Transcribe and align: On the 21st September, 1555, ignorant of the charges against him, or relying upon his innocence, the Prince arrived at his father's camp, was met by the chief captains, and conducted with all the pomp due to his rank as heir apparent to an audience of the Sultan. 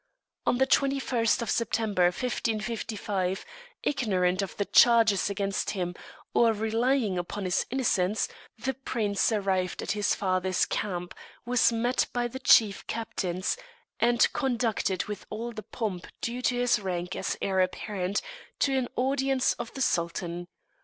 On 0.47 0.57
the 0.57 0.65
21st 0.65 1.47
September, 1.47 2.05
1555, 2.05 3.45
ignorant 3.83 4.41
of 4.41 4.57
the 4.57 4.65
charges 4.65 5.29
against 5.29 5.69
him, 5.77 5.93
or 6.33 6.53
relying 6.53 7.19
upon 7.19 7.43
his 7.45 7.67
innocence, 7.69 8.27
the 8.57 8.73
Prince 8.73 9.31
arrived 9.31 9.83
at 9.83 9.91
his 9.91 10.15
father's 10.15 10.65
camp, 10.65 11.13
was 11.45 11.71
met 11.71 12.07
by 12.13 12.27
the 12.27 12.39
chief 12.39 12.87
captains, 12.87 13.55
and 13.99 14.33
conducted 14.33 15.05
with 15.05 15.27
all 15.29 15.51
the 15.51 15.61
pomp 15.61 16.07
due 16.19 16.41
to 16.41 16.55
his 16.57 16.79
rank 16.79 17.15
as 17.15 17.37
heir 17.39 17.59
apparent 17.61 18.23
to 18.57 18.75
an 18.75 18.87
audience 18.97 19.53
of 19.59 19.71
the 19.75 19.81
Sultan. 19.83 20.47